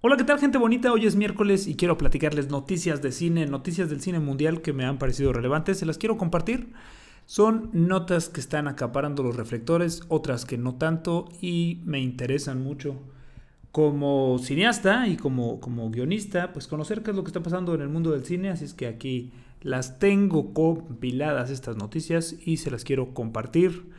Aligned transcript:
Hola, 0.00 0.16
¿qué 0.16 0.22
tal 0.22 0.38
gente 0.38 0.58
bonita? 0.58 0.92
Hoy 0.92 1.06
es 1.06 1.16
miércoles 1.16 1.66
y 1.66 1.74
quiero 1.74 1.98
platicarles 1.98 2.48
noticias 2.48 3.02
de 3.02 3.10
cine, 3.10 3.46
noticias 3.46 3.90
del 3.90 4.00
cine 4.00 4.20
mundial 4.20 4.62
que 4.62 4.72
me 4.72 4.84
han 4.84 4.96
parecido 4.96 5.32
relevantes, 5.32 5.78
se 5.78 5.86
las 5.86 5.98
quiero 5.98 6.16
compartir. 6.16 6.72
Son 7.26 7.68
notas 7.72 8.28
que 8.28 8.38
están 8.38 8.68
acaparando 8.68 9.24
los 9.24 9.34
reflectores, 9.34 10.02
otras 10.06 10.44
que 10.44 10.56
no 10.56 10.76
tanto 10.76 11.28
y 11.40 11.80
me 11.84 11.98
interesan 11.98 12.62
mucho. 12.62 12.94
Como 13.72 14.38
cineasta 14.38 15.08
y 15.08 15.16
como, 15.16 15.58
como 15.58 15.90
guionista, 15.90 16.52
pues 16.52 16.68
conocer 16.68 17.02
qué 17.02 17.10
es 17.10 17.16
lo 17.16 17.24
que 17.24 17.30
está 17.30 17.42
pasando 17.42 17.74
en 17.74 17.80
el 17.80 17.88
mundo 17.88 18.12
del 18.12 18.24
cine, 18.24 18.50
así 18.50 18.66
es 18.66 18.74
que 18.74 18.86
aquí 18.86 19.32
las 19.62 19.98
tengo 19.98 20.54
compiladas 20.54 21.50
estas 21.50 21.76
noticias 21.76 22.36
y 22.46 22.58
se 22.58 22.70
las 22.70 22.84
quiero 22.84 23.14
compartir 23.14 23.90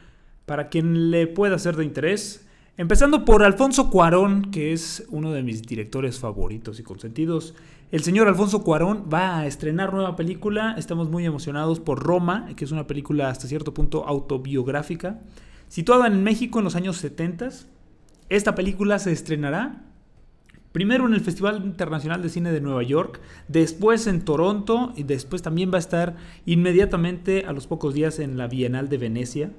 para 0.45 0.70
quien 0.70 1.11
le 1.11 1.27
pueda 1.27 1.59
ser 1.59 1.75
de 1.75 1.84
interés. 1.84 2.47
Empezando 2.79 3.25
por 3.25 3.43
Alfonso 3.43 3.89
Cuarón, 3.89 4.51
que 4.51 4.71
es 4.71 5.05
uno 5.09 5.33
de 5.33 5.43
mis 5.43 5.63
directores 5.63 6.17
favoritos 6.17 6.79
y 6.79 6.83
consentidos. 6.83 7.53
El 7.91 8.03
señor 8.03 8.29
Alfonso 8.29 8.63
Cuarón 8.63 9.09
va 9.13 9.39
a 9.39 9.47
estrenar 9.47 9.93
nueva 9.93 10.15
película. 10.15 10.75
Estamos 10.77 11.09
muy 11.09 11.25
emocionados 11.25 11.81
por 11.81 12.01
Roma, 12.01 12.47
que 12.55 12.63
es 12.63 12.71
una 12.71 12.87
película 12.87 13.27
hasta 13.27 13.49
cierto 13.49 13.73
punto 13.73 14.07
autobiográfica. 14.07 15.20
Situada 15.67 16.07
en 16.07 16.23
México 16.23 16.59
en 16.59 16.63
los 16.63 16.77
años 16.77 16.95
70. 16.95 17.49
Esta 18.29 18.55
película 18.55 18.98
se 18.98 19.11
estrenará 19.11 19.84
primero 20.71 21.05
en 21.05 21.13
el 21.13 21.20
Festival 21.20 21.61
Internacional 21.65 22.21
de 22.21 22.29
Cine 22.29 22.53
de 22.53 22.61
Nueva 22.61 22.84
York, 22.84 23.20
después 23.49 24.07
en 24.07 24.23
Toronto 24.23 24.93
y 24.95 25.03
después 25.03 25.41
también 25.41 25.70
va 25.70 25.75
a 25.75 25.79
estar 25.79 26.15
inmediatamente 26.45 27.43
a 27.45 27.51
los 27.51 27.67
pocos 27.67 27.93
días 27.93 28.20
en 28.20 28.37
la 28.37 28.48
Bienal 28.48 28.87
de 28.87 28.98
Venecia. 28.99 29.51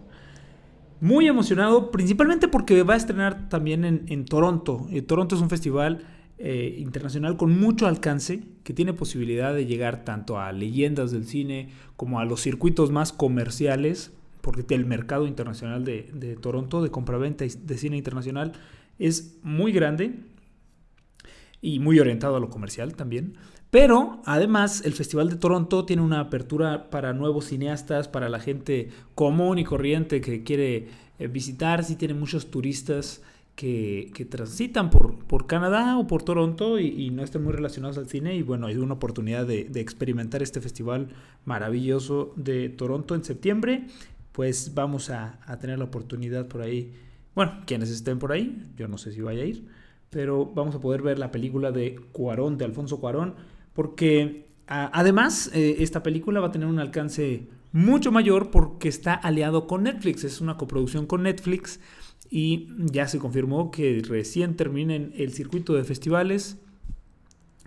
Muy 1.01 1.27
emocionado, 1.27 1.91
principalmente 1.91 2.47
porque 2.47 2.83
va 2.83 2.95
a 2.95 2.97
estrenar 2.99 3.49
también 3.49 4.05
en, 4.07 4.25
Toronto. 4.27 4.87
Eh, 4.91 5.01
Toronto 5.01 5.35
es 5.35 5.41
un 5.41 5.49
festival 5.49 6.05
eh, 6.37 6.77
internacional 6.79 7.39
con 7.39 7.59
mucho 7.59 7.87
alcance 7.87 8.43
que 8.65 8.75
tiene 8.75 8.93
posibilidad 8.93 9.55
de 9.55 9.65
llegar 9.65 10.05
tanto 10.05 10.39
a 10.39 10.53
leyendas 10.53 11.11
del 11.11 11.27
cine 11.27 11.71
como 11.97 12.21
a 12.21 12.27
los 12.27 12.43
circuitos 12.43 12.91
más 12.91 13.13
comerciales, 13.13 14.13
porque 14.43 14.75
el 14.75 14.85
mercado 14.85 15.27
internacional 15.27 15.85
de, 15.85 16.11
de 16.13 16.37
Toronto 16.37 16.83
de 16.83 16.91
compraventa 16.91 17.47
de 17.47 17.79
cine 17.79 17.97
internacional 17.97 18.53
es 18.99 19.39
muy 19.43 19.73
grande 19.73 20.15
y 21.63 21.79
muy 21.79 21.99
orientado 21.99 22.37
a 22.37 22.41
lo 22.41 22.51
comercial 22.51 22.95
también. 22.95 23.37
Pero 23.71 24.21
además 24.25 24.83
el 24.85 24.95
Festival 24.95 25.31
de 25.31 25.37
Toronto 25.37 25.85
tiene 25.85 26.03
una 26.03 26.21
apertura 26.21 26.91
para 26.91 27.13
nuevos 27.13 27.47
cineastas, 27.47 28.09
para 28.09 28.29
la 28.29 28.41
gente 28.41 28.91
común 29.15 29.59
y 29.59 29.65
corriente 29.65 30.21
que 30.21 30.43
quiere 30.43 30.89
eh, 31.19 31.29
visitar. 31.29 31.85
Sí 31.85 31.95
tiene 31.95 32.15
muchos 32.15 32.51
turistas 32.51 33.23
que, 33.55 34.27
transitan 34.29 34.91
por, 34.91 35.19
por, 35.27 35.47
Canadá 35.47 35.99
o 35.99 36.07
por 36.07 36.23
Toronto 36.23 36.79
y, 36.79 37.11
no 37.11 37.23
están 37.23 37.45
muy 37.45 37.53
relacionados 37.53 37.97
al 37.99 38.09
cine. 38.09 38.35
Y 38.35 38.43
bueno, 38.43 38.67
hay 38.67 38.77
una 38.77 38.95
oportunidad 38.95 39.47
de, 39.47 39.71
experimentar 39.77 40.43
este 40.43 40.61
festival 40.61 41.09
maravilloso 41.45 42.33
de 42.37 42.71
Toronto 42.71 43.15
en 43.15 43.23
septiembre. 43.23 43.87
Pues 44.33 44.75
vamos 44.75 45.11
a, 45.11 45.39
a 45.45 45.59
tener 45.59 45.79
la 45.79 45.85
oportunidad 45.85 46.49
por 46.49 46.63
ahí. 46.63 46.93
Bueno, 47.37 47.61
quienes 47.67 47.91
estén 47.91 48.19
por 48.19 48.33
ahí, 48.33 48.67
yo 48.77 48.89
no 48.89 48.99
sé 48.99 49.13
si 49.13 49.21
vaya 49.21 49.43
a 49.43 49.47
ir, 49.47 49.69
pero 50.09 50.47
vamos 50.47 50.75
a 50.75 50.81
poder 50.81 51.03
ver 51.03 51.19
la 51.21 51.31
película 51.31 51.71
de 51.71 52.01
Cuarón, 52.13 52.59
de 52.59 52.65
Alfonso 52.65 52.99
Cuarón 52.99 53.35
porque 53.81 54.45
además 54.67 55.51
eh, 55.55 55.77
esta 55.79 56.03
película 56.03 56.39
va 56.41 56.49
a 56.49 56.53
tener 56.53 56.69
un 56.69 56.81
alcance 56.81 57.49
mucho 57.73 58.13
mayor 58.13 58.51
porque 58.51 58.91
está 58.91 59.15
aliado 59.15 59.67
con 59.67 59.85
Netflix, 59.85 60.23
es 60.25 60.43
una 60.43 60.59
coproducción 60.59 61.07
con 61.07 61.23
Netflix 61.23 61.81
y 62.29 62.69
ya 62.77 63.09
se 63.09 63.19
confirmó 63.19 63.71
que 63.71 64.03
recién 64.07 64.55
terminen 64.55 65.15
el 65.17 65.33
circuito 65.33 65.73
de 65.73 65.85
festivales, 65.85 66.59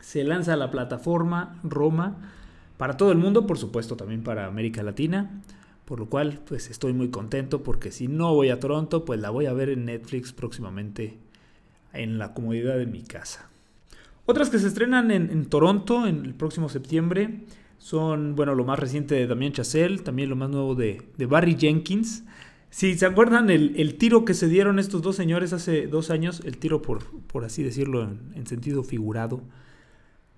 se 0.02 0.24
lanza 0.24 0.56
la 0.56 0.70
plataforma 0.70 1.60
Roma 1.64 2.32
para 2.78 2.96
todo 2.96 3.12
el 3.12 3.18
mundo, 3.18 3.48
por 3.48 3.58
supuesto 3.58 3.96
también 3.96 4.22
para 4.22 4.46
América 4.46 4.84
Latina, 4.84 5.42
por 5.86 6.00
lo 6.00 6.10
cual 6.10 6.42
pues 6.46 6.70
estoy 6.70 6.94
muy 6.94 7.10
contento 7.10 7.64
porque 7.64 7.92
si 7.92 8.08
no 8.08 8.36
voy 8.36 8.50
a 8.50 8.60
Toronto 8.60 9.04
pues 9.04 9.20
la 9.20 9.32
voy 9.32 9.48
a 9.48 9.54
ver 9.54 9.70
en 9.70 9.86
Netflix 9.86 10.32
próximamente 10.32 11.18
en 11.92 12.20
la 12.20 12.36
comodidad 12.36 12.78
de 12.78 12.86
mi 12.86 13.02
casa. 13.02 13.50
Otras 14.26 14.50
que 14.50 14.60
se 14.60 14.68
estrenan 14.68 15.12
en, 15.12 15.46
Toronto 15.46 16.08
en 16.08 16.26
el 16.26 16.34
próximo 16.34 16.70
septiembre 16.70 17.42
son, 17.78 18.36
bueno, 18.36 18.56
lo 18.56 18.64
más 18.64 18.80
reciente 18.80 19.16
de 19.16 19.28
Damien 19.28 19.52
Chazelle, 19.52 19.98
también 20.00 20.30
lo 20.30 20.38
más 20.38 20.50
nuevo 20.50 20.76
de, 20.76 21.02
Barry 21.28 21.58
Jenkins. 21.60 22.24
Si 22.70 22.98
se 22.98 23.06
acuerdan 23.06 23.50
el, 23.50 23.96
tiro 23.96 24.24
que 24.24 24.34
se 24.34 24.48
dieron 24.48 24.80
estos 24.80 25.02
dos 25.02 25.18
señores 25.18 25.52
hace 25.52 25.88
dos 25.88 26.10
años, 26.10 26.42
el 26.46 26.58
tiro 26.58 26.82
por, 26.82 27.04
por 27.28 27.44
así 27.44 27.64
decirlo 27.64 28.04
en, 28.04 28.48
sentido 28.48 28.84
figurado, 28.84 29.42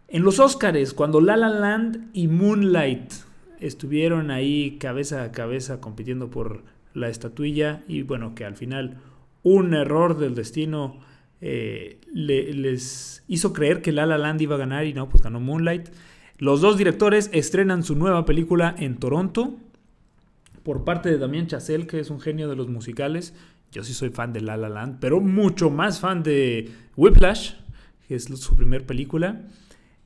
en 0.08 0.24
los 0.24 0.40
Oscars, 0.40 0.94
cuando 0.94 1.22
La 1.22 1.38
La 1.38 1.50
Land 1.50 2.10
y 2.14 2.28
Moonlight 2.28 3.14
estuvieron 3.60 4.32
ahí 4.32 4.78
cabeza 4.80 5.24
a 5.24 5.32
cabeza 5.32 5.80
compitiendo 5.80 6.30
por 6.30 6.64
la 6.94 7.10
estatuilla 7.10 7.84
y 7.88 8.02
bueno, 8.02 8.34
que 8.34 8.46
al 8.46 8.56
final 8.56 8.98
un 9.44 9.74
error 9.76 10.18
del 10.18 10.34
destino 10.34 11.00
eh, 11.42 12.00
les 12.14 13.24
hizo 13.28 13.54
creer 13.54 13.82
que 13.82 13.92
La 13.92 14.06
La 14.06 14.18
Land 14.18 14.42
iba 14.42 14.56
a 14.56 14.60
ganar 14.60 14.86
y 14.86 14.94
no, 14.94 15.10
pues 15.10 15.24
ganó 15.24 15.40
Moonlight. 15.40 15.90
Los 16.38 16.62
dos 16.62 16.78
directores 16.78 17.30
estrenan 17.34 17.84
su 17.84 17.96
nueva 17.96 18.26
película 18.26 18.76
en 18.78 18.98
Toronto 18.98 19.56
por 20.64 20.84
parte 20.84 21.10
de 21.10 21.18
Damien 21.18 21.48
Chazelle, 21.48 21.88
que 21.88 22.00
es 22.00 22.10
un 22.10 22.20
genio 22.20 22.50
de 22.50 22.56
los 22.56 22.68
musicales. 22.68 23.34
Yo 23.72 23.84
sí 23.84 23.94
soy 23.94 24.10
fan 24.10 24.34
de 24.34 24.42
La 24.42 24.58
La 24.58 24.70
Land, 24.70 24.98
pero 25.00 25.22
mucho 25.22 25.70
más 25.70 26.00
fan 26.00 26.24
de 26.24 26.72
Whiplash, 26.96 27.54
que 28.08 28.16
es 28.16 28.26
su 28.26 28.56
primer 28.56 28.86
película. 28.86 29.44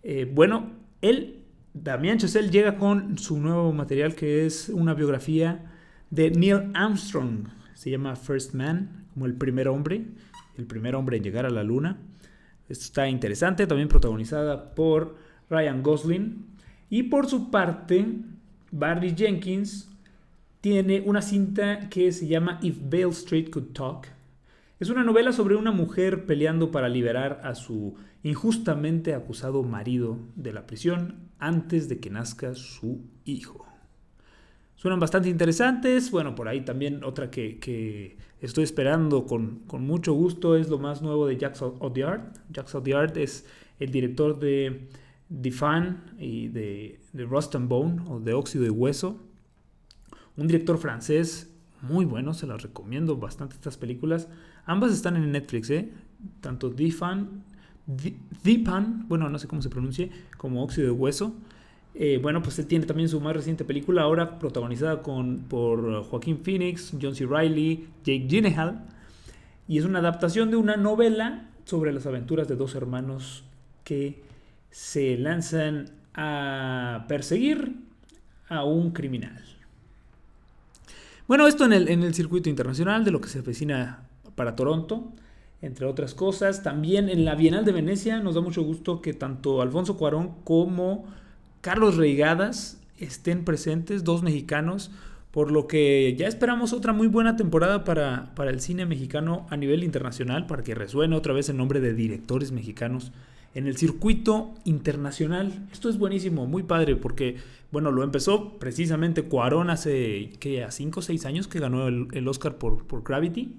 Eh, 0.04 0.30
bueno, 0.32 0.72
él, 1.02 1.44
Damien 1.74 2.18
Chazelle, 2.18 2.50
llega 2.50 2.78
con 2.78 3.18
su 3.18 3.38
nuevo 3.38 3.72
material 3.72 4.16
que 4.16 4.46
es 4.46 4.70
una 4.70 4.94
biografía 4.94 5.72
de 6.10 6.32
Neil 6.32 6.72
Armstrong. 6.74 7.48
Se 7.76 7.90
llama 7.90 8.16
First 8.16 8.54
Man, 8.54 9.06
como 9.14 9.26
el 9.26 9.36
primer 9.36 9.68
hombre 9.68 10.06
el 10.60 10.68
primer 10.68 10.96
hombre 10.96 11.18
en 11.18 11.24
llegar 11.24 11.46
a 11.46 11.50
la 11.50 11.64
luna. 11.64 11.98
Esto 12.68 12.86
está 12.86 13.10
interesante, 13.10 13.66
también 13.66 13.88
protagonizada 13.88 14.76
por 14.76 15.16
Ryan 15.50 15.82
Gosling. 15.82 16.46
Y 16.90 17.04
por 17.04 17.28
su 17.28 17.50
parte, 17.50 18.06
Barry 18.72 19.16
Jenkins 19.16 19.90
tiene 20.62 21.02
una 21.06 21.22
cinta 21.22 21.90
que 21.90 22.12
se 22.12 22.28
llama 22.28 22.60
If 22.62 22.78
Bale 22.84 23.10
Street 23.10 23.50
Could 23.50 23.74
Talk. 23.74 24.08
Es 24.80 24.90
una 24.90 25.04
novela 25.04 25.32
sobre 25.32 25.56
una 25.56 25.72
mujer 25.72 26.26
peleando 26.26 26.72
para 26.72 26.90
liberar 26.90 27.42
a 27.44 27.56
su 27.56 27.96
injustamente 28.24 29.14
acusado 29.14 29.64
marido 29.64 30.20
de 30.36 30.54
la 30.54 30.68
prisión 30.68 31.30
antes 31.40 31.90
de 31.90 32.00
que 32.00 32.10
nazca 32.10 32.56
su 32.56 33.02
hijo. 33.26 33.66
Suenan 34.80 35.02
bastante 35.02 35.28
interesantes. 35.28 36.10
Bueno, 36.10 36.36
por 36.36 36.48
ahí 36.48 36.62
también 36.62 37.04
otra 37.04 37.30
que, 37.30 38.16
estoy 38.40 38.64
esperando 38.64 39.26
con, 39.26 39.64
mucho 39.86 40.14
gusto 40.14 40.56
es 40.56 40.70
lo 40.70 40.80
más 40.80 41.02
nuevo 41.02 41.28
de 41.28 41.36
Jacques 41.36 41.62
Audiard. 41.62 42.22
Jacques 42.50 42.74
Audiard 42.76 43.18
es 43.18 43.46
el 43.82 43.92
director 43.92 44.40
de 44.40 44.88
The 45.42 45.52
Fan 45.52 46.16
y 46.18 46.48
de, 46.48 46.98
de 47.12 47.26
Rust 47.26 47.56
and 47.56 47.68
Bone 47.68 48.02
o 48.08 48.22
de 48.22 48.34
Óxido 48.34 48.66
y 48.66 48.70
Hueso. 48.70 49.20
Un 50.38 50.48
director 50.48 50.78
francés 50.78 51.54
muy 51.82 52.06
bueno, 52.06 52.34
se 52.34 52.48
las 52.48 52.62
recomiendo 52.62 53.18
bastante 53.18 53.56
estas 53.56 53.76
películas. 53.76 54.30
Ambas 54.66 54.94
están 54.94 55.18
en 55.18 55.30
Netflix, 55.30 55.70
¿eh? 55.72 55.92
Tanto 56.40 56.72
The 56.72 56.90
Fan, 56.92 57.44
The, 57.98 58.64
bueno, 59.10 59.30
no 59.30 59.40
sé 59.40 59.50
cómo 59.50 59.62
se 59.62 59.68
pronuncie, 59.68 60.10
como 60.38 60.64
Óxido 60.64 60.88
de 60.88 60.94
Hueso. 60.94 61.36
Eh, 61.96 62.20
bueno, 62.22 62.42
pues 62.42 62.58
él 62.60 62.68
tiene 62.68 62.86
también 62.86 63.10
su 63.10 63.20
más 63.20 63.36
reciente 63.36 63.66
película, 63.66 64.04
ahora 64.04 64.40
protagonizada 64.40 65.02
con, 65.02 65.40
por 65.50 66.04
Joaquín 66.04 66.40
Phoenix, 66.44 66.94
John 67.02 67.16
C. 67.16 67.26
Reilly, 67.26 67.88
Jake 68.04 68.28
Gyllenhaal, 68.28 68.86
y 69.68 69.78
es 69.78 69.86
una 69.86 70.00
adaptación 70.00 70.50
de 70.52 70.58
una 70.58 70.78
novela 70.78 71.50
sobre 71.66 71.92
las 71.92 72.06
aventuras 72.06 72.48
de 72.48 72.56
dos 72.56 72.76
hermanos 72.76 73.44
que 73.84 74.22
se 74.72 75.18
lanzan 75.18 75.90
a 76.14 77.06
perseguir 77.08 77.76
a 78.48 78.64
un 78.64 78.92
criminal. 78.92 79.44
Bueno, 81.28 81.48
esto 81.48 81.66
en 81.66 81.74
el, 81.74 81.90
en 81.90 82.04
el 82.04 82.14
circuito 82.14 82.50
internacional 82.50 83.04
de 83.06 83.12
lo 83.12 83.22
que 83.22 83.30
se 83.30 83.40
avecina 83.40 84.04
para 84.36 84.56
Toronto, 84.56 85.12
entre 85.62 85.86
otras 85.86 86.14
cosas. 86.16 86.64
También 86.64 87.10
en 87.10 87.26
la 87.26 87.36
Bienal 87.36 87.66
de 87.66 87.72
Venecia 87.72 88.20
nos 88.20 88.36
da 88.36 88.42
mucho 88.42 88.64
gusto 88.64 89.02
que 89.02 89.14
tanto 89.14 89.62
Alfonso 89.62 89.98
Cuarón 89.98 90.36
como 90.44 91.06
Carlos 91.62 91.98
Reigadas 91.98 92.80
estén 92.98 93.46
presentes, 93.46 94.04
dos 94.04 94.24
mexicanos, 94.24 94.92
por 95.32 95.52
lo 95.52 95.68
que 95.68 96.16
ya 96.18 96.28
esperamos 96.28 96.74
otra 96.74 96.92
muy 96.92 97.08
buena 97.08 97.36
temporada 97.36 97.84
para, 97.84 98.34
para, 98.36 98.50
el 98.50 98.62
cine 98.62 98.86
mexicano 98.86 99.46
a 99.50 99.58
nivel 99.58 99.84
internacional, 99.84 100.48
para 100.48 100.64
que 100.64 100.76
resuene 100.76 101.16
otra 101.16 101.34
vez 101.34 101.50
el 101.50 101.58
nombre 101.58 101.80
de 101.80 101.94
directores 101.94 102.52
mexicanos 102.52 103.12
en 103.54 103.68
el 103.68 103.78
circuito 103.78 104.56
internacional. 104.64 105.68
Esto 105.72 105.90
es 105.90 105.98
buenísimo, 105.98 106.48
muy 106.48 106.64
padre, 106.64 106.96
porque, 106.96 107.38
bueno, 107.72 107.92
lo 107.92 108.04
empezó 108.04 108.58
precisamente 108.58 109.24
Cuarón 109.24 109.70
hace, 109.70 110.32
que 110.40 110.64
A 110.64 110.72
5 110.72 111.00
o 111.00 111.04
6 111.04 111.26
años 111.26 111.48
que 111.48 111.60
ganó 111.60 111.88
el, 111.88 112.08
el 112.14 112.28
Oscar 112.28 112.58
por, 112.58 112.86
por 112.86 113.04
Gravity. 113.04 113.54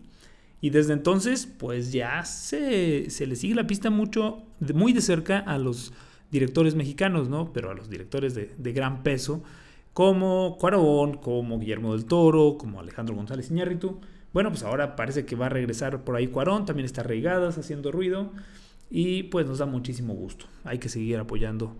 Y 0.60 0.70
desde 0.70 0.92
entonces, 0.92 1.46
pues 1.46 1.92
ya 1.92 2.24
se, 2.24 3.06
le 3.26 3.36
sigue 3.36 3.54
la 3.54 3.66
pista 3.66 3.90
mucho, 3.90 4.42
muy 4.74 4.92
de 4.92 5.00
cerca 5.00 5.38
a 5.38 5.56
los 5.58 5.92
directores 6.30 6.74
mexicanos, 6.74 7.28
¿no? 7.28 7.52
Pero 7.52 7.70
a 7.70 7.74
los 7.74 7.90
directores 7.90 8.34
de, 8.34 8.72
gran 8.72 9.02
peso, 9.02 9.42
como 9.92 10.56
Cuarón, 10.58 11.16
como 11.16 11.58
Guillermo 11.58 11.92
del 11.92 12.04
Toro, 12.04 12.56
como 12.58 12.80
Alejandro 12.80 13.14
González 13.14 13.50
Iñárritu. 13.50 13.98
Bueno, 14.32 14.50
pues 14.50 14.62
ahora 14.62 14.96
parece 14.96 15.24
que 15.24 15.36
va 15.36 15.46
a 15.46 15.48
regresar 15.48 16.04
por 16.04 16.16
ahí 16.16 16.28
Cuarón, 16.28 16.64
también 16.64 16.86
está 16.86 17.02
Reigadas 17.02 17.58
haciendo 17.58 17.90
ruido 17.90 18.30
y 18.90 19.24
pues 19.24 19.46
nos 19.46 19.58
da 19.58 19.66
muchísimo 19.66 20.14
gusto. 20.14 20.46
Hay 20.64 20.78
que 20.78 20.88
seguir 20.88 21.18
apoyando 21.18 21.76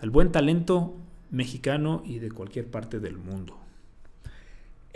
al 0.00 0.10
buen 0.10 0.32
talento 0.32 0.94
mexicano 1.30 2.02
y 2.04 2.18
de 2.18 2.30
cualquier 2.30 2.70
parte 2.70 3.00
del 3.00 3.16
mundo. 3.16 3.56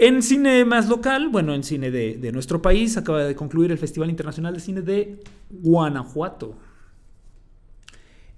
En 0.01 0.23
cine 0.23 0.65
más 0.65 0.89
local, 0.89 1.29
bueno, 1.29 1.55
en 1.55 1.65
cine 1.65 1.91
de, 1.91 2.33
nuestro 2.33 2.63
país, 2.63 2.97
acaba 2.97 3.25
de 3.25 3.35
concluir 3.35 3.73
el 3.73 3.79
Festival 3.79 4.09
Internacional 4.09 4.55
de 4.55 4.61
Cine 4.61 4.81
de 4.81 5.21
Guanajuato. 5.51 6.55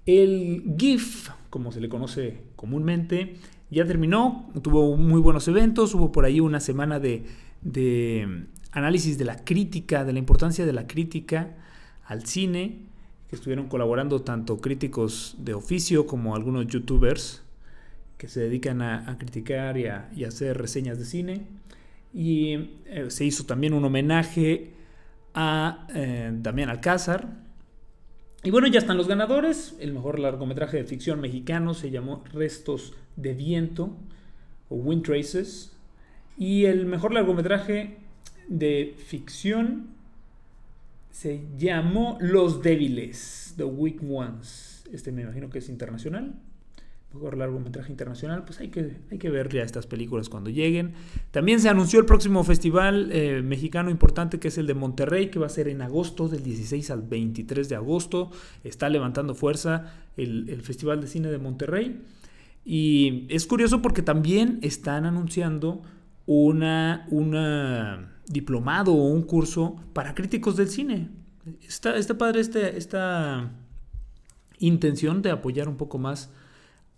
El 0.05 0.75
GIF, 0.77 1.29
como 1.49 1.71
se 1.71 1.79
le 1.79 1.89
conoce 1.89 2.41
comúnmente, 2.55 3.35
ya 3.69 3.85
terminó, 3.85 4.51
tuvo 4.61 4.97
muy 4.97 5.21
buenos 5.21 5.47
eventos, 5.47 5.93
hubo 5.95 6.11
por 6.11 6.25
ahí 6.25 6.39
una 6.39 6.59
semana 6.59 6.99
de, 6.99 7.25
análisis 8.71 9.17
de 9.17 9.25
la 9.25 9.43
crítica, 9.45 10.03
de 10.03 10.13
la 10.13 10.19
importancia 10.19 10.65
de 10.65 10.73
la 10.73 10.87
crítica 10.87 11.55
al 12.05 12.25
cine, 12.25 12.79
que 13.29 13.35
estuvieron 13.35 13.67
colaborando 13.67 14.23
tanto 14.23 14.57
críticos 14.59 15.35
de 15.39 15.53
oficio 15.53 16.05
como 16.05 16.35
algunos 16.35 16.67
youtubers 16.67 17.43
que 18.17 18.27
se 18.27 18.41
dedican 18.41 18.81
a, 18.81 19.17
criticar 19.17 19.77
y 19.77 19.85
a, 19.85 20.09
hacer 20.27 20.57
reseñas 20.57 20.97
de 20.99 21.05
cine. 21.05 21.41
Y 22.13 22.71
eh, 22.85 23.05
se 23.07 23.23
hizo 23.23 23.45
también 23.45 23.73
un 23.73 23.85
homenaje 23.85 24.73
a 25.33 25.87
eh, 25.95 26.29
Damián 26.33 26.69
Alcázar. 26.69 27.50
Y 28.43 28.49
bueno, 28.49 28.67
ya 28.67 28.79
están 28.79 28.97
los 28.97 29.07
ganadores. 29.07 29.75
El 29.79 29.93
mejor 29.93 30.19
largometraje 30.19 30.77
de 30.77 30.83
ficción 30.83 31.21
mexicano 31.21 31.73
se 31.73 31.91
llamó 31.91 32.23
Restos 32.33 32.93
de 33.15 33.33
Viento 33.33 33.95
o 34.69 34.75
Wind 34.75 35.03
Traces. 35.03 35.77
Y 36.37 36.65
el 36.65 36.85
mejor 36.85 37.13
largometraje 37.13 37.97
de 38.47 38.95
ficción 38.97 39.89
se 41.11 41.43
llamó 41.57 42.17
Los 42.19 42.63
Débiles, 42.63 43.53
The 43.57 43.65
Weak 43.65 44.01
Ones. 44.09 44.85
Este 44.91 45.11
me 45.11 45.21
imagino 45.21 45.49
que 45.49 45.59
es 45.59 45.69
internacional 45.69 46.33
mejor 47.13 47.37
largometraje 47.37 47.91
internacional, 47.91 48.43
pues 48.45 48.59
hay 48.59 48.69
que, 48.69 48.97
hay 49.11 49.17
que 49.17 49.29
ver 49.29 49.49
ya 49.49 49.63
estas 49.63 49.85
películas 49.85 50.29
cuando 50.29 50.49
lleguen. 50.49 50.93
También 51.31 51.59
se 51.59 51.67
anunció 51.67 51.99
el 51.99 52.05
próximo 52.05 52.43
festival 52.43 53.09
eh, 53.11 53.41
mexicano 53.41 53.89
importante 53.89 54.39
que 54.39 54.47
es 54.47 54.57
el 54.57 54.67
de 54.67 54.73
Monterrey, 54.75 55.29
que 55.29 55.39
va 55.39 55.47
a 55.47 55.49
ser 55.49 55.67
en 55.67 55.81
agosto, 55.81 56.29
del 56.29 56.43
16 56.43 56.89
al 56.89 57.01
23 57.01 57.67
de 57.67 57.75
agosto. 57.75 58.31
Está 58.63 58.87
levantando 58.89 59.35
fuerza 59.35 59.93
el, 60.15 60.61
Festival 60.61 61.01
de 61.01 61.07
Cine 61.07 61.29
de 61.29 61.37
Monterrey. 61.37 62.01
Y 62.63 63.25
es 63.29 63.45
curioso 63.45 63.81
porque 63.81 64.01
también 64.01 64.59
están 64.61 65.05
anunciando 65.05 65.81
una, 66.25 67.07
una 67.09 68.13
diplomado 68.27 68.93
o 68.93 69.07
un 69.07 69.23
curso 69.23 69.75
para 69.93 70.15
críticos 70.15 70.55
del 70.55 70.69
cine. 70.69 71.09
Está, 71.67 71.97
está 71.97 72.17
padre 72.17 72.39
este, 72.39 72.77
esta 72.77 73.51
intención 74.59 75.21
de 75.21 75.31
apoyar 75.31 75.67
un 75.67 75.75
poco 75.75 75.97
más 75.97 76.29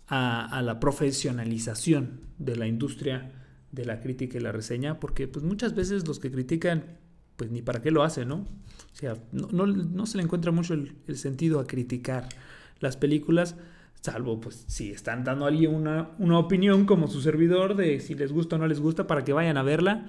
a, 0.08 0.62
la 0.62 0.80
profesionalización 0.80 2.20
de 2.38 2.56
la 2.56 2.66
industria 2.66 3.32
de 3.72 3.84
la 3.84 4.00
crítica 4.00 4.38
y 4.38 4.40
la 4.40 4.52
reseña, 4.52 5.00
porque 5.00 5.26
pues 5.26 5.44
muchas 5.44 5.74
veces 5.74 6.06
los 6.06 6.20
que 6.20 6.30
critican, 6.30 6.84
pues 7.36 7.50
ni 7.50 7.62
para 7.62 7.82
qué 7.82 7.90
lo 7.90 8.02
hacen, 8.02 8.28
¿no? 8.28 8.36
O 8.36 8.96
sea, 8.96 9.16
no, 9.32 10.06
se 10.06 10.16
le 10.16 10.22
encuentra 10.22 10.52
mucho 10.52 10.74
el, 10.74 11.16
sentido 11.16 11.58
a 11.58 11.66
criticar 11.66 12.28
las 12.78 12.96
películas, 12.96 13.56
salvo 14.00 14.40
pues 14.40 14.64
si 14.68 14.90
están 14.90 15.24
dando 15.24 15.46
ahí 15.46 15.66
una, 15.66 16.10
una 16.18 16.38
opinión 16.38 16.84
como 16.84 17.08
su 17.08 17.20
servidor 17.22 17.74
de 17.74 17.98
si 18.00 18.14
les 18.14 18.30
gusta 18.30 18.56
o 18.56 18.58
no 18.58 18.66
les 18.66 18.78
gusta 18.78 19.06
para 19.06 19.24
que 19.24 19.32
vayan 19.32 19.56
a 19.56 19.62
verla, 19.62 20.06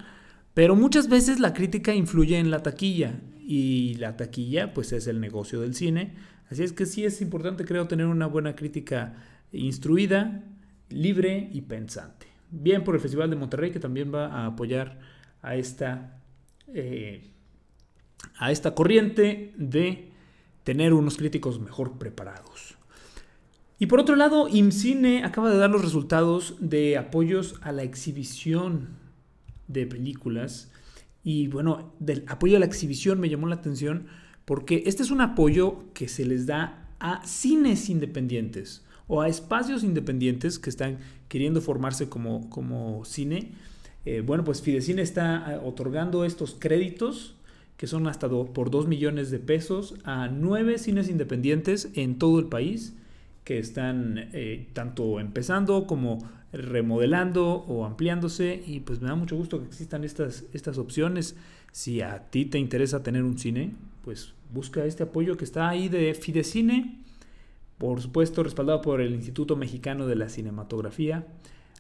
pero 0.54 0.76
muchas 0.76 1.10
veces 1.10 1.40
la 1.40 1.54
crítica 1.54 1.96
influye 1.96 2.38
en 2.38 2.52
la 2.52 2.62
taquilla 2.62 3.20
y 3.40 3.96
la 3.96 4.18
taquilla 4.18 4.74
pues 4.74 4.92
es 4.92 5.08
el 5.08 5.20
negocio 5.20 5.62
del 5.62 5.74
cine, 5.74 6.16
así 6.50 6.64
es 6.64 6.74
que 6.74 6.86
sí 6.86 7.06
es 7.06 7.22
importante 7.22 7.66
creo 7.66 7.88
tener 7.88 8.06
una 8.06 8.28
buena 8.28 8.56
crítica 8.56 9.16
instruida, 9.58 10.44
libre 10.90 11.50
y 11.52 11.62
pensante. 11.62 12.28
Bien 12.52 12.84
por 12.84 12.96
el 12.96 13.02
Festival 13.02 13.30
de 13.30 13.36
Monterrey 13.36 13.72
que 13.72 13.80
también 13.80 14.14
va 14.14 14.28
a 14.28 14.46
apoyar 14.46 15.00
a 15.42 15.56
esta, 15.56 16.22
eh, 16.68 17.32
a 18.38 18.52
esta 18.52 18.76
corriente 18.76 19.54
de 19.58 20.12
tener 20.64 20.94
unos 20.94 21.18
críticos 21.18 21.60
mejor 21.60 21.98
preparados. 21.98 22.76
Y 23.78 23.88
por 23.88 24.00
otro 24.00 24.16
lado, 24.16 24.48
IMCINE 24.48 25.24
acaba 25.26 25.50
de 25.50 25.58
dar 25.58 25.70
los 25.70 25.82
resultados 25.82 26.56
de 26.60 26.98
apoyos 26.98 27.56
a 27.62 27.72
la 27.72 27.84
exhibición 27.84 28.90
de 29.68 29.86
películas. 29.86 30.72
Y 31.24 31.48
bueno, 31.48 31.94
del 32.00 32.24
apoyo 32.28 32.56
a 32.56 32.60
la 32.60 32.66
exhibición 32.66 33.20
me 33.20 33.30
llamó 33.30 33.48
la 33.48 33.56
atención 33.56 34.08
porque 34.46 34.84
este 34.86 35.04
es 35.04 35.12
un 35.12 35.22
apoyo 35.22 35.92
que 35.94 36.08
se 36.08 36.24
les 36.24 36.46
da 36.46 36.90
a 37.00 37.26
cines 37.26 37.90
independientes 37.90 38.85
o 39.08 39.22
a 39.22 39.28
espacios 39.28 39.84
independientes 39.84 40.60
que 40.60 40.70
están 40.70 40.98
queriendo 41.28 41.62
formarse 41.62 42.10
como, 42.10 42.50
como 42.50 43.06
cine. 43.06 43.52
Eh, 44.06 44.22
bueno, 44.22 44.44
pues 44.44 44.62
Fidecine 44.62 45.02
está 45.02 45.38
ah, 45.38 45.62
otorgando 45.64 46.26
estos 46.26 46.56
créditos 46.58 47.36
que 47.78 47.88
son 47.88 48.08
hasta 48.08 48.30
por 48.30 48.72
2 48.72 48.88
millones 48.88 49.32
de 49.32 49.40
pesos 49.40 49.96
a 50.06 50.30
nueve 50.30 50.78
cines 50.78 51.10
independientes 51.10 51.90
en 51.96 52.18
todo 52.18 52.40
el 52.40 52.46
país 52.46 52.96
que 53.44 53.60
están 53.60 54.30
eh, 54.34 54.68
tanto 54.74 55.20
empezando 55.20 55.86
como 55.86 56.20
remodelando 56.54 57.48
o 57.68 57.86
ampliándose 57.86 58.64
y 58.66 58.80
pues 58.80 59.02
me 59.02 59.10
da 59.10 59.16
mucho 59.16 59.36
gusto 59.36 59.60
que 59.60 59.68
existan 59.68 60.04
estas, 60.04 60.46
estas 60.54 60.78
opciones. 60.78 61.36
Si 61.72 62.02
a 62.02 62.30
ti 62.30 62.46
te 62.46 62.58
interesa 62.58 63.04
tener 63.04 63.24
un 63.24 63.38
cine, 63.38 63.74
pues 64.04 64.34
busca 64.54 64.86
este 64.86 65.04
apoyo 65.04 65.36
que 65.36 65.44
está 65.44 65.68
ahí 65.68 65.90
de 65.90 66.14
Fidecine 66.14 67.05
por 67.78 68.02
supuesto 68.02 68.44
respaldado 68.44 68.82
por 68.82 69.02
el 69.02 69.14
Instituto 69.14 69.56
Mexicano 69.56 70.08
de 70.08 70.16
la 70.16 70.30
Cinematografía. 70.30 71.28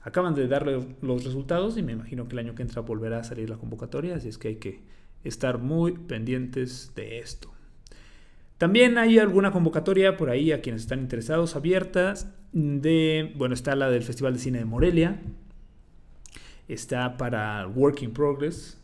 Acaban 0.01 0.35
de 0.35 0.47
darle 0.47 0.85
los 1.01 1.23
resultados 1.23 1.77
y 1.77 1.83
me 1.83 1.93
imagino 1.93 2.27
que 2.27 2.33
el 2.33 2.39
año 2.39 2.55
que 2.55 2.61
entra 2.61 2.81
volverá 2.81 3.19
a 3.19 3.23
salir 3.23 3.49
la 3.49 3.57
convocatoria, 3.57 4.15
así 4.15 4.27
es 4.27 4.37
que 4.37 4.49
hay 4.49 4.55
que 4.57 4.83
estar 5.23 5.57
muy 5.57 5.93
pendientes 5.93 6.93
de 6.95 7.19
esto. 7.19 7.51
También 8.57 8.97
hay 8.97 9.19
alguna 9.19 9.51
convocatoria 9.51 10.15
por 10.15 10.29
ahí 10.29 10.51
a 10.51 10.61
quienes 10.61 10.83
están 10.83 10.99
interesados 10.99 11.55
abiertas 11.55 12.31
de, 12.53 13.33
bueno, 13.35 13.53
está 13.53 13.75
la 13.75 13.89
del 13.89 14.03
Festival 14.03 14.33
de 14.33 14.39
Cine 14.39 14.59
de 14.59 14.65
Morelia, 14.65 15.21
está 16.67 17.17
para 17.17 17.67
Work 17.67 18.03
in 18.03 18.13
Progress, 18.13 18.81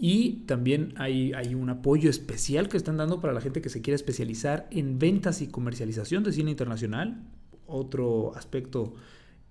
y 0.00 0.44
también 0.46 0.94
hay, 0.96 1.32
hay, 1.32 1.56
un 1.56 1.70
apoyo 1.70 2.08
especial 2.08 2.68
que 2.68 2.76
están 2.76 2.96
dando 2.96 3.20
para 3.20 3.32
la 3.32 3.40
gente 3.40 3.60
que 3.60 3.68
se 3.68 3.82
quiere 3.82 3.96
especializar 3.96 4.68
en 4.70 5.00
ventas 5.00 5.42
y 5.42 5.48
comercialización 5.48 6.22
de 6.22 6.32
cine 6.32 6.52
internacional. 6.52 7.20
Otro 7.66 8.32
aspecto 8.36 8.94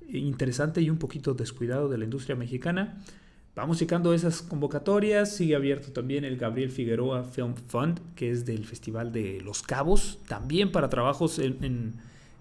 interesante 0.08 0.82
y 0.82 0.90
un 0.90 1.00
poquito 1.00 1.34
descuidado 1.34 1.90
de 1.90 1.98
la 1.98 2.06
industria 2.06 2.38
mexicana. 2.38 2.98
Vamos 3.56 3.80
checando 3.80 4.14
esas 4.14 4.42
convocatorias. 4.42 5.36
Sigue 5.36 5.56
abierto 5.56 5.92
también 5.92 6.24
el 6.24 6.38
Gabriel 6.38 6.72
Figueroa 6.72 7.26
Film 7.26 7.56
Fund, 7.56 8.00
que 8.16 8.32
es 8.32 8.46
del 8.46 8.64
Festival 8.66 9.12
de 9.12 9.42
Los 9.42 9.64
Cabos, 9.64 10.20
también 10.30 10.72
para 10.72 10.88
trabajos 10.88 11.40
en, 11.40 11.96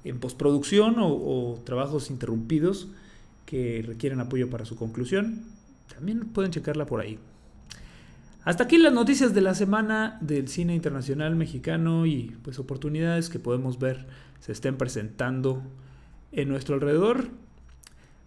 en, 0.05 0.21
postproducción 0.21 1.01
o, 1.01 1.09
o 1.09 1.61
trabajos 1.65 2.11
interrumpidos 2.11 2.89
que 3.47 3.83
requieren 3.85 4.21
apoyo 4.21 4.49
para 4.49 4.65
su 4.65 4.77
conclusión. 4.77 5.43
También 5.93 6.21
pueden 6.21 6.53
checarla 6.53 6.87
por 6.87 7.01
ahí. 7.01 7.19
Hasta 8.47 8.63
aquí 8.63 8.79
las 8.79 8.93
noticias 8.93 9.35
de 9.35 9.41
la 9.41 9.57
semana 9.57 10.19
del 10.21 10.47
cine 10.47 10.73
internacional 10.73 11.35
mexicano 11.35 12.07
y 12.07 12.37
pues 12.45 12.61
oportunidades 12.61 13.29
que 13.29 13.41
podemos 13.41 13.81
ver 13.81 14.07
se 14.39 14.53
estén 14.53 14.77
presentando 14.79 15.65
en 16.31 16.49
nuestro 16.49 16.77
alrededor. 16.77 17.27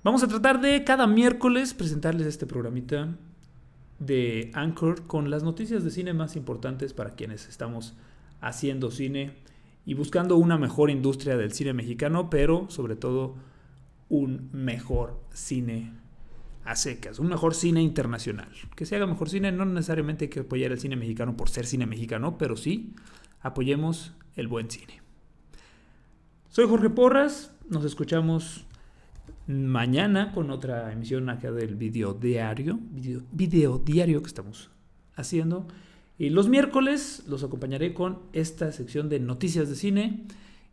Vamos 0.03 0.21
a 0.21 0.27
tratar 0.27 0.59
de 0.59 0.83
cada 0.83 1.07
miércoles 1.07 1.73
presentarles 1.73 2.27
este 2.27 2.45
programita 2.45 3.15
de 3.99 4.51
Anchor 4.55 5.07
con 5.07 5.29
las 5.29 5.43
noticias 5.43 5.85
de 5.85 5.89
cine 5.89 6.11
más 6.11 6.35
importantes 6.35 6.91
para 6.91 7.11
quienes 7.11 7.47
estamos 7.47 7.93
haciendo 8.41 8.91
cine 8.91 9.37
y 9.85 9.93
buscando 9.93 10.35
una 10.35 10.57
mejor 10.57 10.89
industria 10.89 11.37
del 11.37 11.53
cine 11.53 11.71
mexicano, 11.71 12.29
pero 12.29 12.69
sobre 12.69 12.97
todo 12.97 13.37
un 14.09 14.49
mejor 14.51 15.17
cine 15.31 15.93
a 16.69 16.75
secas, 16.75 17.17
un 17.17 17.29
mejor 17.29 17.55
cine 17.55 17.81
internacional. 17.81 18.47
Que 18.75 18.85
se 18.85 18.95
haga 18.95 19.07
mejor 19.07 19.27
cine, 19.27 19.51
no 19.51 19.65
necesariamente 19.65 20.25
hay 20.25 20.29
que 20.29 20.41
apoyar 20.41 20.71
el 20.71 20.79
cine 20.79 20.95
mexicano 20.95 21.35
por 21.35 21.49
ser 21.49 21.65
cine 21.65 21.87
mexicano, 21.87 22.37
pero 22.37 22.55
sí 22.55 22.93
apoyemos 23.41 24.13
el 24.35 24.47
buen 24.47 24.69
cine. 24.69 25.01
Soy 26.49 26.67
Jorge 26.67 26.91
Porras, 26.91 27.55
nos 27.69 27.85
escuchamos 27.85 28.65
mañana 29.47 30.31
con 30.31 30.51
otra 30.51 30.93
emisión 30.93 31.27
acá 31.29 31.51
del 31.51 31.73
video 31.75 32.13
diario, 32.13 32.77
video, 32.91 33.23
video 33.31 33.79
diario 33.79 34.21
que 34.21 34.27
estamos 34.27 34.69
haciendo. 35.15 35.67
Y 36.19 36.29
los 36.29 36.49
miércoles 36.49 37.23
los 37.27 37.43
acompañaré 37.43 37.95
con 37.95 38.19
esta 38.31 38.71
sección 38.73 39.09
de 39.09 39.19
noticias 39.19 39.69
de 39.69 39.75
cine 39.75 40.27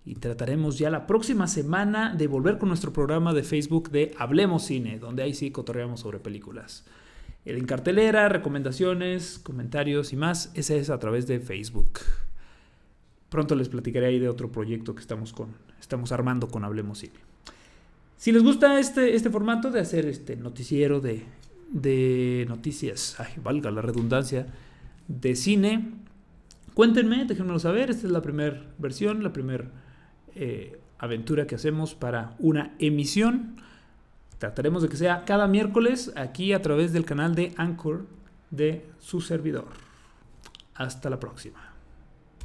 y 0.06 0.14
trataremos 0.14 0.78
ya 0.78 0.88
la 0.88 1.08
próxima 1.08 1.48
semana 1.48 2.14
de 2.14 2.28
volver 2.28 2.58
con 2.58 2.68
nuestro 2.68 2.92
programa 2.92 3.34
de 3.34 3.42
Facebook 3.42 3.90
de 3.90 4.14
Hablemos 4.16 4.64
Cine, 4.64 5.00
donde 5.00 5.24
ahí 5.24 5.34
sí 5.34 5.50
cotorreamos 5.50 5.98
sobre 5.98 6.20
películas. 6.20 6.84
El 7.44 7.58
en 7.58 7.66
cartelera, 7.66 8.28
recomendaciones, 8.28 9.40
comentarios 9.40 10.12
y 10.12 10.16
más, 10.16 10.52
ese 10.54 10.78
es 10.78 10.90
a 10.90 11.00
través 11.00 11.26
de 11.26 11.40
Facebook. 11.40 11.98
Pronto 13.28 13.56
les 13.56 13.68
platicaré 13.68 14.06
ahí 14.06 14.20
de 14.20 14.28
otro 14.28 14.52
proyecto 14.52 14.94
que 14.94 15.00
estamos, 15.00 15.32
con, 15.32 15.48
estamos 15.80 16.12
armando 16.12 16.46
con 16.46 16.62
Hablemos 16.62 17.00
Cine. 17.00 17.18
Si 18.16 18.30
les 18.30 18.44
gusta 18.44 18.78
este, 18.78 19.16
este 19.16 19.28
formato 19.28 19.72
de 19.72 19.80
hacer 19.80 20.06
este 20.06 20.36
noticiero 20.36 21.00
de, 21.00 21.24
de 21.68 22.46
noticias, 22.48 23.16
ay, 23.18 23.32
valga 23.42 23.72
la 23.72 23.82
redundancia, 23.82 24.46
de 25.08 25.34
cine. 25.34 25.94
Cuéntenme, 26.74 27.24
déjenmelo 27.24 27.58
saber. 27.58 27.90
Esta 27.90 28.06
es 28.06 28.12
la 28.12 28.22
primera 28.22 28.64
versión, 28.78 29.24
la 29.24 29.32
primera 29.32 29.68
eh, 30.36 30.80
aventura 30.98 31.46
que 31.46 31.54
hacemos 31.54 31.94
para 31.94 32.34
una 32.38 32.74
emisión. 32.78 33.56
Trataremos 34.38 34.82
de 34.82 34.88
que 34.88 34.96
sea 34.96 35.24
cada 35.24 35.46
miércoles 35.46 36.12
aquí 36.16 36.52
a 36.52 36.62
través 36.62 36.92
del 36.92 37.04
canal 37.04 37.34
de 37.34 37.54
Anchor 37.56 38.06
de 38.50 38.86
su 39.00 39.20
servidor. 39.20 39.68
Hasta 40.74 41.10
la 41.10 41.18
próxima. 41.18 41.75